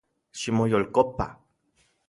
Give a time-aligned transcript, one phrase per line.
[0.39, 1.27] Ximoyolkopa